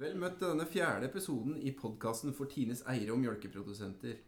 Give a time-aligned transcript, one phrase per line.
[0.00, 4.18] Vel møtt til denne fjerde episoden i podkasten for Tines eiere og mjølkeprodusenter.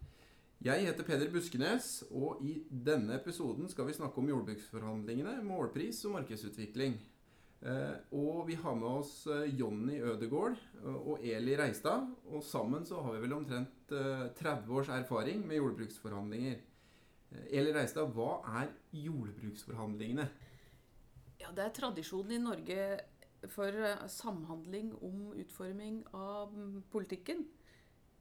[0.65, 6.15] Jeg heter Peder Buskenes, og i denne episoden skal vi snakke om jordbruksforhandlingene, målpris og
[6.17, 6.97] markedsutvikling.
[7.63, 12.09] Eh, og vi har med oss eh, Jonny Ødegård eh, og Eli Reistad.
[12.33, 16.57] Og sammen så har vi vel omtrent 30 års erfaring med jordbruksforhandlinger.
[17.53, 20.27] Eli Reistad, hva er jordbruksforhandlingene?
[21.53, 22.85] Det er tradisjonen i Norge
[23.51, 26.55] for eh, samhandling om utforming av
[26.93, 27.45] politikken.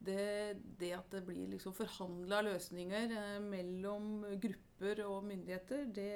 [0.01, 6.13] Det, det at det blir liksom forhandla løsninger eh, mellom grupper og myndigheter, det,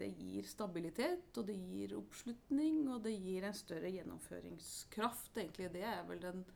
[0.00, 5.34] det, gir stabilitet, og det gir oppslutning, og det gir en større gjennomføringskraft.
[5.36, 6.46] Egentlig det er vel den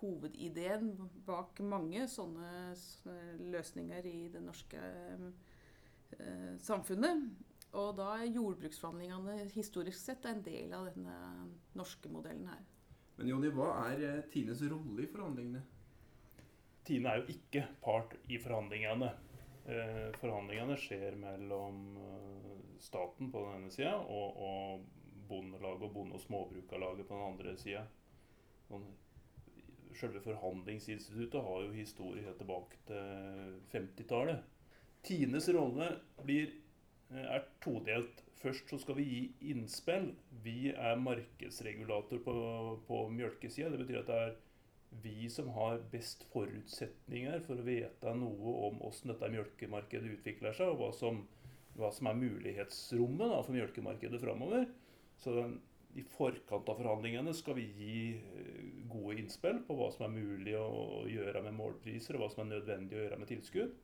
[0.00, 0.92] hovedideen
[1.26, 2.74] bak mange sånne
[3.52, 4.80] løsninger i det norske
[6.20, 7.30] eh, samfunnet.
[7.78, 11.16] Og da er jordbruksforhandlingene historisk sett en del av denne
[11.78, 12.64] norske modellen her.
[13.18, 15.60] Men Jonny, hva er eh, Tines rolle i forhandlingene?
[16.88, 19.10] Tine er jo ikke part i forhandlingene.
[19.70, 26.16] Eh, forhandlingene skjer mellom eh, staten på den ene sida og, og Bondelaget og Bonde-
[26.18, 27.84] og Småbrukarlaget på den andre sida.
[28.66, 28.88] Sånn,
[30.00, 34.42] selve forhandlingsinstituttet har jo historie helt tilbake til 50-tallet.
[35.06, 35.92] Tines rolle
[36.24, 36.50] blir
[37.18, 38.22] er todelt.
[38.40, 40.12] Først så skal vi gi innspill.
[40.44, 42.34] Vi er markedsregulator på,
[42.86, 43.70] på mjølkesida.
[43.72, 44.36] Det betyr at det er
[45.02, 50.72] vi som har best forutsetninger for å vite noe om hvordan dette mjølkemarkedet utvikler seg,
[50.72, 51.20] og hva som,
[51.78, 54.66] hva som er mulighetsrommet da, for mjølkemarkedet framover.
[55.20, 55.36] Så
[55.98, 60.56] i forkant av forhandlingene skal vi gi eh, gode innspill på hva som er mulig
[60.58, 63.78] å gjøre med målpriser, og hva som er nødvendig å gjøre med tilskudd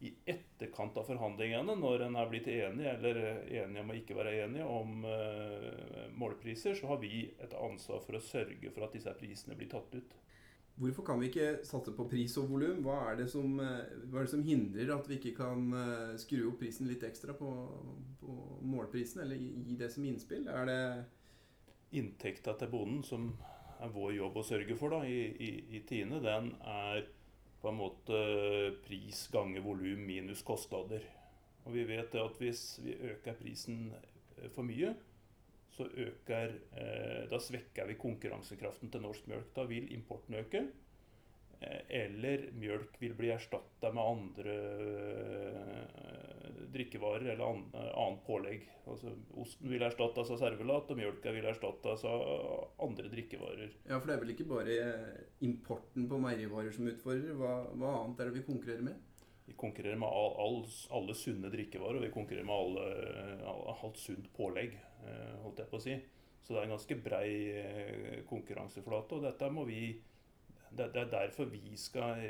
[0.00, 3.18] i etterkant av forhandlingene, når en er blitt enig eller
[3.50, 8.18] enig om å ikke være enig om uh, målpriser, så har vi et ansvar for
[8.18, 10.16] å sørge for at disse prisene blir tatt ut.
[10.78, 12.84] Hvorfor kan vi ikke satse på pris og volum?
[12.86, 15.64] Hva, det som, eh, hva er det som hindrer at vi ikke kan
[16.22, 17.48] skru opp prisen litt ekstra på,
[18.20, 20.46] på målprisen, eller gi det som innspill?
[20.46, 20.82] Er det
[21.96, 23.30] Inntekta til bonden, som
[23.80, 27.06] er vår jobb å sørge for da, i, i, i Tine, den er
[27.62, 28.18] på en måte
[28.84, 31.04] pris ganger volum minus kostnader.
[31.66, 34.94] Og vi vet at hvis vi øker prisen eh, for mye,
[35.74, 39.50] så øker, eh, da svekker vi konkurransekraften til norsk mjølk.
[39.56, 40.64] Da vil importen øke.
[41.60, 44.56] Eh, eller mjølk vil bli erstatta med andre
[46.72, 48.66] drikkevarer eller annet pålegg.
[48.88, 52.24] Altså, osten vil erstattes av servelat, og mjølka vil erstattes av
[52.84, 53.74] andre drikkevarer.
[53.88, 54.78] Ja, For det er vel ikke bare
[55.44, 57.36] importen på meierivarer som utfordrer?
[57.38, 59.04] Hva, hva, annet er det vi konkurrerer med?
[59.48, 60.60] Vi konkurrerer med all, all,
[60.98, 65.80] alle sunne drikkevarer, og vi konkurrerer med alle, alt sunt pålegg, eh, holdt jeg på
[65.80, 65.96] å si.
[66.44, 69.82] Så det er en ganske brei konkurranseflate, og dette må vi
[70.76, 72.20] det, er derfor vi skal,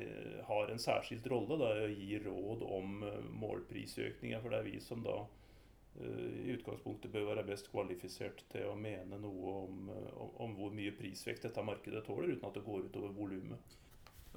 [0.47, 4.41] ha har en særskilt rolle da, å gi råd om eh, målprisøkninger.
[4.43, 8.77] For det er vi som da eh, i utgangspunktet bør være best kvalifisert til å
[8.79, 12.87] mene noe om, om, om hvor mye prisvekt dette markedet tåler, uten at det går
[12.89, 13.77] utover volumet.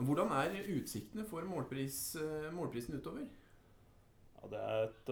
[0.02, 2.16] Hvordan er utsiktene for målpris,
[2.56, 3.28] målprisen utover?
[4.42, 5.10] Ja, det er et,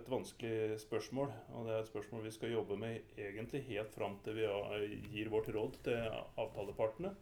[0.00, 1.30] et, vanskelig spørsmål.
[1.54, 4.48] Og det er et spørsmål vi skal jobbe med egentlig helt fram til vi
[5.12, 6.00] gir vårt råd til
[6.40, 7.12] avtalepartene.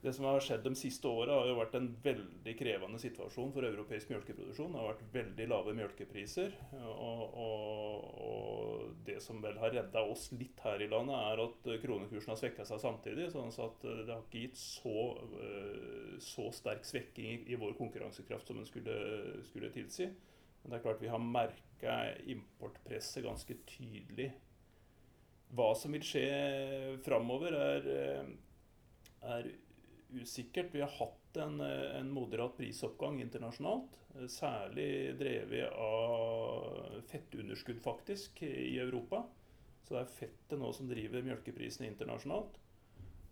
[0.00, 3.66] Det som har skjedd de siste åra, har jo vært en veldig krevende situasjon for
[3.66, 4.70] europeisk melkeproduksjon.
[4.70, 6.54] Det har vært veldig lave melkepriser.
[6.78, 11.68] Og, og, og, det som vel har redda oss litt her i landet, er at
[11.82, 13.26] kronekursen har svekka seg samtidig.
[13.34, 14.96] sånn at det har ikke gitt så,
[15.42, 18.98] eh, så sterk svekking i vår konkurransekraft som en skulle,
[19.50, 20.12] skulle tilsi.
[20.62, 24.30] Men det er klart vi har merka importpresset ganske tydelig.
[25.58, 26.28] Hva som vil skje
[27.02, 28.36] framover, er, eh,
[29.26, 29.56] er
[30.14, 30.70] usikkert.
[30.74, 33.98] Vi har hatt en, en moderat prisoppgang internasjonalt.
[34.32, 39.22] Særlig drevet av fettunderskudd, faktisk, i Europa.
[39.84, 42.58] Så det er fettet nå som driver melkeprisene internasjonalt.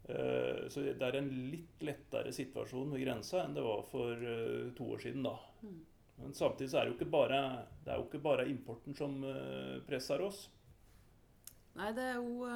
[0.08, 4.68] Eh, så det er en litt lettere situasjon ved grensa enn det var for eh,
[4.78, 5.26] to år siden.
[5.26, 5.34] da.
[5.62, 5.80] Mm.
[6.16, 7.40] Men samtidig så er det jo ikke bare,
[7.84, 10.46] det jo ikke bare importen som eh, presser oss.
[11.76, 12.46] Nei, det er jo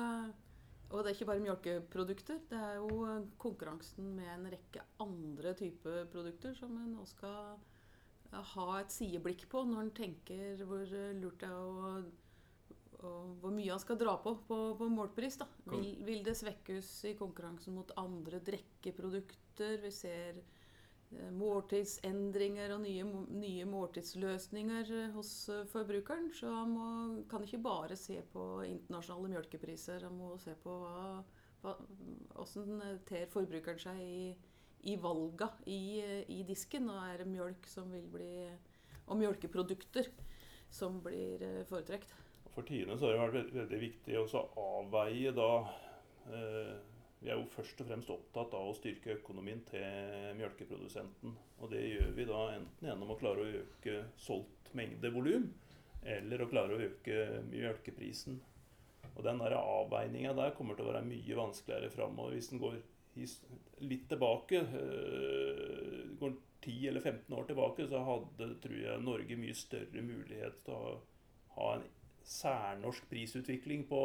[0.91, 2.41] og det er ikke bare melkeprodukter.
[2.51, 7.61] Det er jo konkurransen med en rekke andre typer produkter som en nå skal
[8.31, 11.95] ha et sideblikk på når en tenker hvor lurt det er å
[13.01, 15.39] og hvor mye han skal dra på på, på målpris.
[15.41, 15.47] da.
[15.73, 19.79] Vil, vil, det svekkes i konkurransen mot andre drikkeprodukter?
[19.85, 20.43] Vi ser
[21.11, 23.05] måltidsendringer og nye,
[23.35, 26.31] nye måltidsløsninger eh, hos eh, forbrukeren.
[26.37, 26.87] Så han må,
[27.31, 30.07] kan ikke bare se på internasjonale melkepriser.
[30.07, 31.19] Han må se på hva,
[31.65, 31.75] hva,
[32.37, 34.31] hvordan ter forbrukeren seg i,
[34.93, 36.91] i valga i, i, disken.
[36.93, 38.33] Og er det mjølk som vil bli
[39.11, 40.07] Og mjølkeprodukter
[40.71, 42.13] som blir foretrekt.
[42.55, 45.51] For Tine så har det vært veldig viktig å avveie da
[46.31, 46.77] eh,
[47.21, 51.35] vi er jo først og fremst opptatt av å styrke økonomien til mjølkeprodusenten.
[51.61, 55.51] Og det gjør vi da enten gjennom å klare å øke solgt mengde volum,
[56.01, 58.39] eller å klare å øke mjølkeprisen.
[59.11, 62.79] Og den der avveininga der kommer til å være mye vanskeligere framover hvis den går
[63.85, 64.63] litt tilbake.
[64.81, 70.65] Øh, går 10 eller 15 år tilbake, så hadde tror jeg, Norge mye større mulighet
[70.65, 70.97] til å
[71.59, 71.87] ha en
[72.31, 74.01] særnorsk prisutvikling på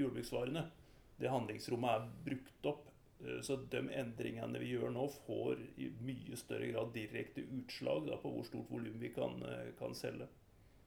[0.00, 0.66] jordbruksvarene
[1.20, 2.90] det handlingsrommet er brukt opp.
[3.24, 8.20] Eh, så de endringene vi gjør nå, får i mye større grad direkte utslag da,
[8.20, 10.28] på hvor stort volum vi kan, eh, kan, selge.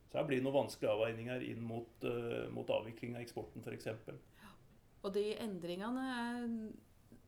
[0.10, 3.88] Så her blir det noen vanskelige avveininger inn mot, uh, mot avvikling av eksporten f.eks.
[5.02, 6.04] Og de endringene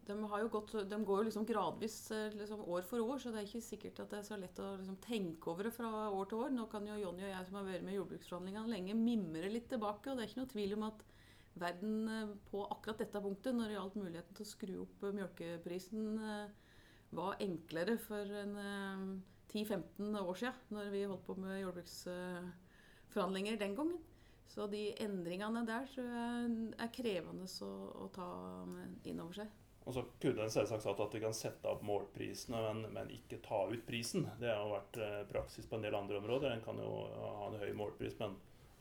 [0.06, 0.18] de,
[0.54, 1.96] gått, de går liksom gradvis
[2.36, 4.76] liksom år for år, så det er ikke sikkert at det er så lett å
[4.76, 6.54] liksom tenke over det fra år til år.
[6.54, 9.66] Nå kan jo Jonny og jeg som har vært med i jordbruksforhandlingene lenge, mimre litt
[9.74, 10.12] tilbake.
[10.12, 11.02] Og det er ikke noe tvil om at
[11.56, 15.16] verden eh, på akkurat dette punktet, når det gjaldt muligheten til å skru opp eh,
[15.20, 16.48] mjølkeprisen, eh,
[17.16, 18.54] var enklere for en
[19.54, 24.00] 10-15 år siden, når vi holdt på med jordbruksforhandlinger den gangen.
[24.52, 28.28] Så de endringene der tror jeg er krevende å, ta
[29.08, 29.50] inn over seg.
[29.86, 33.44] Og så kunne en selvsagt sagt at vi kan sette opp målprisene, men, men, ikke
[33.46, 34.28] ta ut prisen.
[34.42, 34.96] Det har vært
[35.30, 36.50] praksis på en del andre områder.
[36.52, 38.32] En kan jo ha en høy målpris, men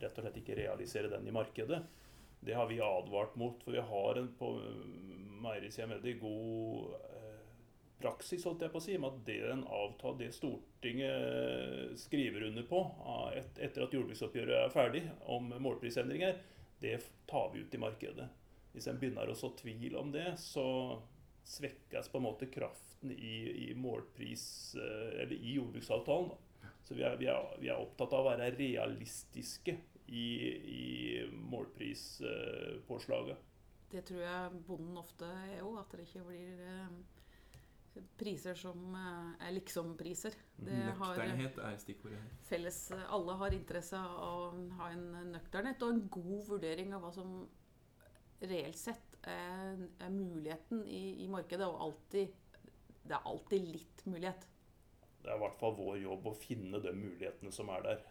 [0.00, 1.80] rett og slett ikke realisere den i markedet.
[2.44, 4.50] Det har vi advart mot, for vi har en på
[5.44, 7.24] meierisida veldig god eh,
[8.04, 12.66] praksis holdt jeg på å si, med at det en avtale, det Stortinget skriver under
[12.68, 12.82] på
[13.32, 16.40] et, etter at jordbruksoppgjøret er ferdig om målprisendringer,
[16.84, 16.98] det
[17.30, 18.28] tar vi ut i markedet.
[18.74, 20.66] Hvis en begynner å så tvil om det, så
[21.48, 26.34] svekkes på en måte kraften i, i målpris, eh, eller i jordbruksavtalen.
[26.84, 29.78] Så vi er, vi, er, vi er opptatt av å være realistiske
[30.14, 30.28] i,
[30.78, 30.82] i
[31.50, 33.50] målprispåslaget.
[33.94, 36.94] Det tror jeg bonden ofte er òg, at det ikke blir eh,
[38.18, 40.34] priser som eh, er liksom-priser.
[40.66, 42.32] Nøkternhet er stikkordet her.
[42.48, 44.32] Felles, alle har interesse av å
[44.80, 47.36] ha en nøkternhet og en god vurdering av hva som
[48.44, 51.68] reelt sett er, er muligheten i, i, markedet.
[51.68, 52.34] Og alltid,
[53.04, 54.48] det er alltid litt mulighet.
[55.22, 58.02] Det er i hvert fall vår jobb å finne de mulighetene som er der.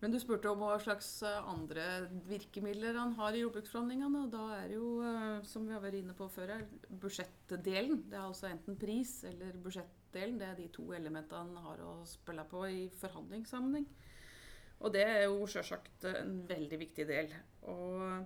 [0.00, 1.84] Men du spurte om hva slags eh, andre
[2.28, 4.22] virkemidler han har i jordbruksforhandlingene.
[4.24, 6.54] og Da er det jo, eh, som vi har vært inne på før,
[7.02, 8.06] budsjettdelen.
[8.08, 10.40] Det er altså enten pris eller budsjettdelen.
[10.40, 13.86] Det er de to elementene han har å spille på i forhandlingssammenheng.
[14.80, 17.36] Og det er jo sjølsagt en veldig viktig del.
[17.68, 18.24] Og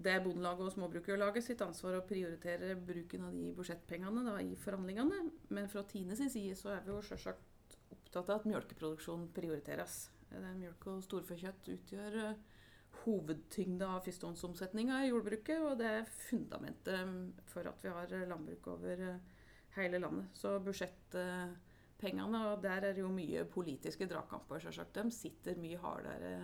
[0.00, 4.52] det er Bondelaget og Småbrukerlaget sitt ansvar å prioritere bruken av de budsjettpengene da, i
[4.60, 5.24] forhandlingene.
[5.48, 10.10] Men fra Tines side så er vi jo sjølsagt opptatt av at melkeproduksjon prioriteres.
[10.30, 12.60] Mjølk og storfekjøtt utgjør uh,
[13.04, 19.04] hovedtyngde av førstehåndsomsetninga i jordbruket, og det er fundamentet for at vi har landbruk over
[19.14, 19.38] uh,
[19.76, 20.28] hele landet.
[20.36, 24.94] Så budsjettpengene, og der er det jo mye politiske dragkamper, sjølsagt.
[24.98, 26.34] De sitter mye hardere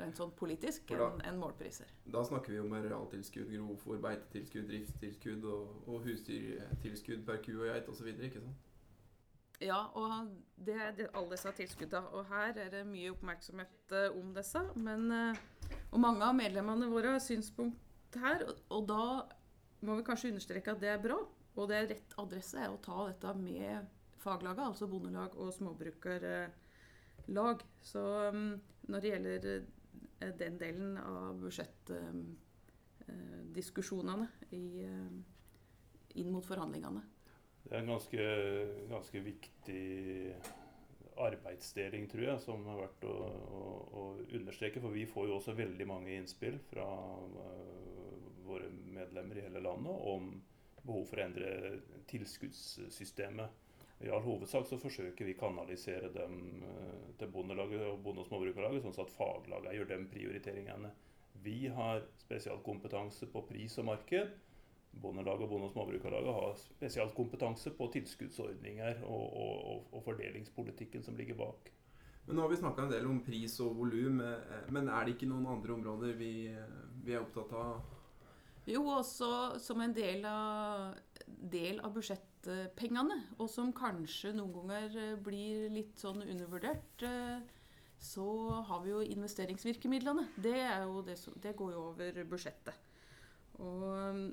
[0.00, 1.90] rent sånn politisk enn en målpriser.
[2.14, 7.90] Da snakker vi om arealtilskudd, grovfòr, beitetilskudd, driftstilskudd og, og husdyrtilskudd per ku og geit
[7.92, 8.12] osv.
[8.14, 8.68] ikke sant?
[9.62, 10.32] Ja, og
[10.66, 12.08] det er alle disse tilskuddene.
[12.16, 14.60] Og her er det mye oppmerksomhet uh, om disse.
[14.74, 15.36] Men, uh,
[15.92, 18.42] og mange av medlemmene våre har synspunkt her.
[18.72, 19.22] Og, da
[19.86, 21.18] må vi kanskje understreke at det er bra.
[21.52, 23.70] Og det er rett adresse er å ta dette med
[24.22, 27.58] faglaget, altså bondelag og småbrukerlag.
[27.84, 28.02] Så
[28.32, 29.40] um, når det gjelder
[30.38, 37.02] den delen av budsjettdiskusjonene inn mot forhandlingene,
[37.62, 38.26] det er en ganske,
[38.90, 39.82] ganske viktig
[41.22, 43.62] arbeidsdeling, tror jeg, som er verdt å, å,
[44.00, 44.04] å,
[44.34, 44.80] understreke.
[44.82, 50.08] For vi får jo også veldig mange innspill fra uh, våre medlemmer i hele landet
[50.12, 50.32] om
[50.82, 51.52] behov for å endre
[52.10, 53.58] tilskuddssystemet.
[54.02, 58.30] I all hovedsak så forsøker vi å kanalisere dem uh, til Bondelaget og Bonde- og
[58.30, 60.94] småbrukarlaget, sånn at faglaget gjør de prioriteringene.
[61.42, 64.34] Vi har spesialkompetanse på pris og marked.
[64.92, 71.38] Bondelaget og Bonde- og småbrukarlaget har spesialkompetanse på tilskuddsordninger og, og, og, fordelingspolitikken som ligger
[71.38, 71.72] bak.
[72.26, 75.16] Men Nå har vi snakka en del om pris og volum, eh, men er det
[75.16, 76.34] ikke noen andre områder vi,
[77.02, 77.80] vi er opptatt av?
[78.68, 80.92] Jo, også som en del av,
[81.26, 87.42] del av budsjettpengene, og som kanskje noen ganger eh, blir litt sånn undervurdert, eh,
[88.02, 88.28] så
[88.68, 90.28] har vi jo investeringsvirkemidlene.
[90.36, 92.88] Det, er jo det, som, det går jo over budsjettet.
[93.62, 94.32] Og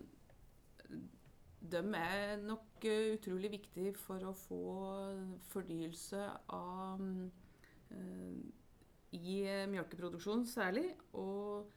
[1.59, 4.61] de er nok eh, utrolig viktige for å få
[5.51, 6.21] fornyelse
[6.55, 8.39] av uh,
[9.17, 9.35] i
[9.69, 10.87] melkeproduksjon særlig.
[11.17, 11.67] Og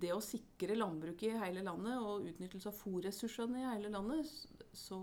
[0.00, 4.30] det å sikre landbruket i hele landet og utnyttelse av fôrressursene i hele landet,
[4.72, 5.00] så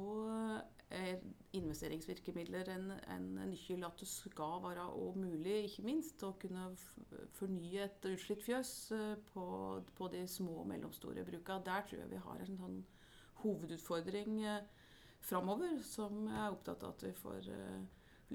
[1.57, 6.69] investeringsvirkemidler en, en nøkkel at det skal være og mulig, ikke minst, å kunne
[7.35, 8.71] fornye et utslitt fjøs
[9.33, 9.47] på,
[9.97, 11.59] på de små og mellomstore bruka.
[11.65, 12.79] Der tror jeg vi har en sånn
[13.43, 14.65] hovedutfordring eh,
[15.27, 17.85] framover, som jeg er opptatt av at vi får eh,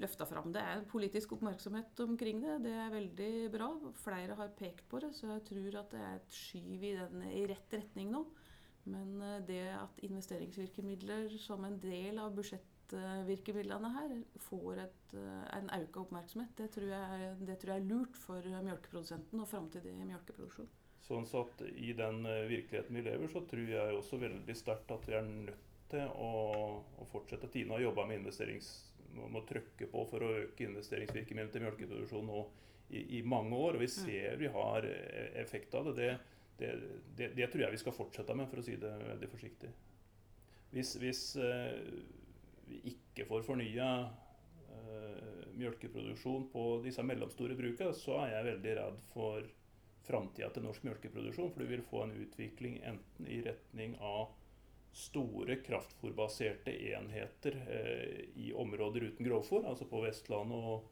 [0.03, 0.51] løfta fram.
[0.53, 2.59] Det er politisk oppmerksomhet omkring det.
[2.67, 3.69] Det er veldig bra.
[4.03, 6.95] Flere har pekt på det, så jeg tror at det er et skyv i,
[7.33, 8.25] i rett retning nå.
[8.89, 14.15] Men eh, det at investeringsvirkemidler som en del av budsjettvirkemidlene her
[14.49, 15.17] får et,
[15.57, 19.95] en økt oppmerksomhet, det tror, jeg, det tror jeg er lurt for melkeprodusenten og framtidig
[20.03, 20.71] melkeproduksjon.
[21.03, 25.07] Sånn at I den eh, virkeligheten vi lever, så tror jeg også veldig sterkt at
[25.09, 26.33] vi er nødt til å,
[26.79, 27.49] å fortsette.
[27.51, 28.71] Tine har jobba med investerings,
[29.13, 32.45] må trykke på for å øke investeringsvirkemidlene til melkeproduksjon nå
[32.95, 33.75] i, i, mange år.
[33.75, 33.97] og Vi mm.
[33.97, 35.97] ser vi har eh, effekt av det.
[35.99, 36.73] Det, det,
[37.17, 37.31] det.
[37.37, 39.71] det, tror jeg vi skal fortsette med, for å si det veldig forsiktig.
[40.73, 41.73] Hvis, hvis uh,
[42.69, 49.03] vi ikke får fornya uh, melkeproduksjon på disse mellomstore brukene, så er jeg veldig redd
[49.13, 49.49] for
[50.03, 51.51] framtida til norsk melkeproduksjon.
[51.53, 54.33] For du vil få en utvikling enten i retning av
[54.93, 60.89] store kraftfôrbaserte enheter eh, i områder uten grovfôr, altså på Vestlandet og,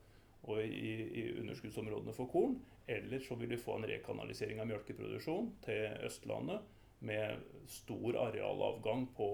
[0.50, 2.58] og i, i, underskuddsområdene for korn.
[2.90, 6.66] Eller så vil vi få en rekanalisering av melkeproduksjon til Østlandet
[7.06, 9.30] med stor arealavgang på,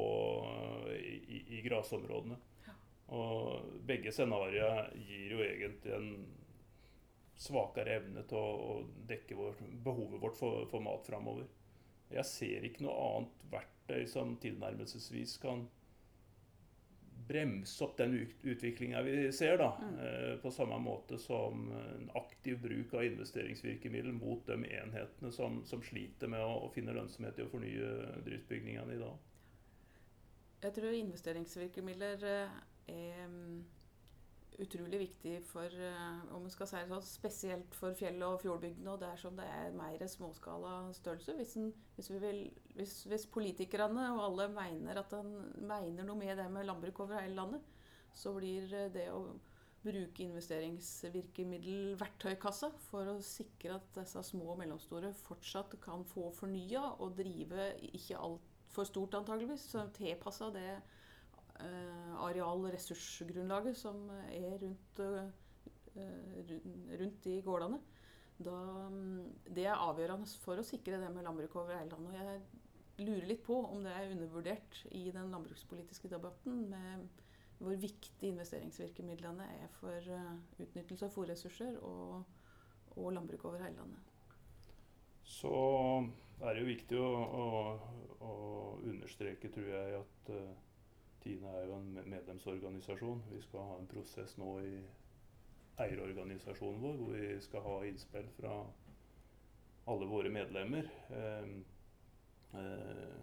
[0.95, 2.37] i, i grasområdene.
[3.15, 6.09] Og begge scenarioer gir jo egentlig en
[7.39, 11.47] svakere evne til å, å dekke vår, behovet vårt for, for mat framover.
[12.11, 15.65] Jeg ser ikke noe annet verktøy som tilnærmelsesvis kan
[17.27, 19.57] bremse opp den utviklinga vi ser.
[19.57, 19.99] da, mm.
[19.99, 25.83] eh, På samme måte som en aktiv bruk av investeringsvirkemiddel mot de enhetene som, som
[25.83, 27.89] sliter med å, å, finne lønnsomhet i å fornye
[28.25, 29.17] driftsbygningene i dag.
[30.63, 33.59] Jeg tror investeringsvirkemidler eh, er mm,
[34.61, 38.93] utrolig viktig for eh, om man skal si det sånn, spesielt for fjell- og fjordbygdene,
[38.93, 41.35] og der som det er mer småskala størrelse.
[41.37, 42.41] Hvis, en, hvis, vil,
[42.77, 47.21] hvis, hvis, politikerne og alle mener at en mener noe med det med landbruk over
[47.21, 47.69] hele landet,
[48.17, 49.21] så blir det å
[49.85, 56.81] bruke investeringsvirkemiddel verktøykassa for å sikre at disse små og mellomstore fortsatt kan få fornya
[56.97, 60.71] og drive ikke altfor stort, antageligvis, tilpassa det
[61.57, 66.55] Eh, og ressursgrunnlaget som er rundt, eh,
[66.99, 67.79] rundt de gårdene.
[68.37, 68.53] Da,
[68.89, 72.13] mm, det er avgjørende for å sikre det med landbruk over hele landet.
[72.13, 77.07] Og jeg lurer litt på om det er undervurdert i den landbrukspolitiske debatten med
[77.57, 82.21] hvor viktig investeringsvirkemidlene er for eh, utnyttelse av fòrressurser og,
[82.93, 84.13] og, landbruk over hele landet.
[85.25, 85.49] Så
[86.41, 87.09] er det jo viktig å,
[87.41, 87.47] å,
[88.21, 88.35] å
[88.85, 90.31] understreke, tror jeg, at
[91.27, 93.23] Tine er jo en medlemsorganisasjon.
[93.33, 94.75] Vi skal ha en prosess nå i
[95.83, 98.53] eierorganisasjonen vår hvor vi skal ha innspill fra
[99.91, 100.87] alle våre medlemmer.
[101.17, 101.49] Eh,
[102.61, 103.17] eh,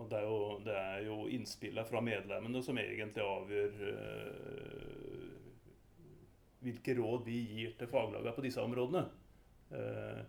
[0.00, 5.38] og det er jo, det er jo innspillene fra medlemmene som egentlig avgjør eh,
[6.66, 9.06] hvilke råd vi gir til faglagene på disse områdene.
[9.70, 10.20] Eh,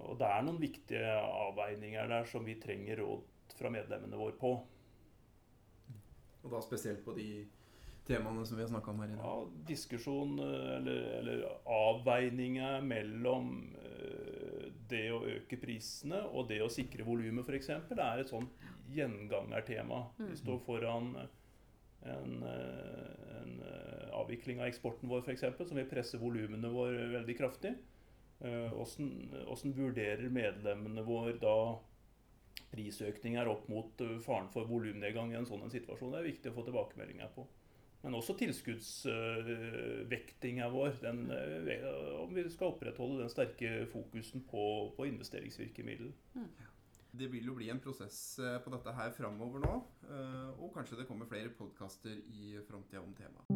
[0.00, 4.54] og det er noen viktige avveininger der som vi trenger råd fra medlemmene våre på.
[6.44, 7.30] Og da spesielt på de
[8.10, 9.24] temaene som vi har snakka om her i dag.
[9.24, 16.70] Ja, diskusjon eh, eller, eller avveininger mellom uh, det å øke prisene og det å
[16.72, 18.48] sikre volumet, f.eks., er et sånn
[18.90, 20.02] gjengangertema.
[20.18, 20.40] Vi mm.
[20.40, 23.52] står foran en, eh, en
[24.18, 27.76] avvikling av eksporten vår, f.eks., som vil presse volumene våre veldig kraftig.
[28.40, 31.54] Hvordan vurderer medlemmene våre da
[32.70, 36.12] prisøkninger opp mot eh, faren for volumnedgang i en sånn situasjon.
[36.14, 37.42] Det er viktig å få tilbakemeldinger på.
[38.00, 40.90] Men også tilskuddsvektinga vår.
[41.02, 41.84] Den, eh,
[42.22, 44.62] om vi skal opprettholde den sterke fokusen på,
[44.96, 46.10] på investeringsvirkemiddel.
[46.34, 46.50] Mm.
[47.20, 49.74] Det vil jo bli en prosess eh, på dette her framover nå.
[50.60, 53.46] Og kanskje det kommer flere podkaster i framtida om temaet.